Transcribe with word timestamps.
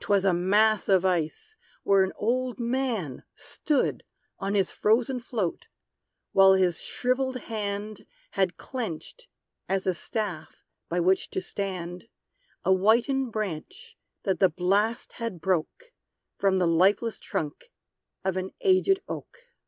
'Twas 0.00 0.24
a 0.24 0.34
mass 0.34 0.88
of 0.88 1.04
ice, 1.04 1.54
where 1.84 2.02
an 2.02 2.12
old 2.16 2.58
man 2.58 3.22
stood 3.36 4.02
On 4.40 4.54
his 4.56 4.72
frozen 4.72 5.20
float; 5.20 5.68
while 6.32 6.54
his 6.54 6.80
shrivelled 6.82 7.36
hand 7.42 8.04
Had 8.32 8.56
clenched, 8.56 9.28
as 9.68 9.86
a 9.86 9.94
staff 9.94 10.56
by 10.88 10.98
which 10.98 11.30
to 11.30 11.40
stand, 11.40 12.08
A 12.64 12.72
whitened 12.72 13.30
branch 13.30 13.96
that 14.24 14.40
the 14.40 14.48
blast 14.48 15.12
had 15.22 15.40
broke 15.40 15.92
From 16.36 16.56
the 16.56 16.66
lifeless 16.66 17.20
trunk 17.20 17.70
of 18.24 18.36
an 18.36 18.50
aged 18.62 19.00
oak. 19.06 19.38